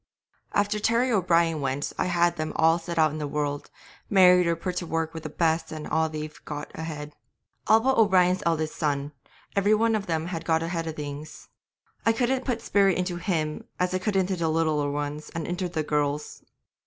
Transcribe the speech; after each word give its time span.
'After 0.53 0.79
Terry 0.79 1.11
O'Brien 1.11 1.61
went 1.61 1.93
I 1.95 2.05
had 2.05 2.35
them 2.35 2.53
all 2.55 2.79
set 2.79 2.97
out 2.97 3.11
in 3.11 3.19
the 3.19 3.27
world, 3.27 3.69
married 4.09 4.47
or 4.47 4.55
put 4.55 4.75
to 4.77 4.87
work 4.87 5.13
with 5.13 5.21
the 5.21 5.29
best, 5.29 5.71
and 5.71 5.85
they've 6.11 6.43
got 6.43 6.71
ahead. 6.73 7.15
All 7.67 7.81
but 7.81 7.97
O'Brien's 7.99 8.41
eldest 8.43 8.75
son, 8.75 9.11
every 9.55 9.75
one 9.75 9.93
of 9.93 10.07
them 10.07 10.25
have 10.25 10.43
got 10.43 10.63
ahead 10.63 10.87
of 10.87 10.95
things. 10.95 11.49
I 12.03 12.13
couldn't 12.13 12.45
put 12.45 12.61
the 12.61 12.65
spirit 12.65 12.97
into 12.97 13.17
him 13.17 13.65
as 13.79 13.93
I 13.93 13.99
could 13.99 14.15
into 14.15 14.35
the 14.35 14.49
littler 14.49 14.89
ones 14.89 15.29
and 15.35 15.45
into 15.45 15.69
the 15.69 15.83
girls. 15.83 16.41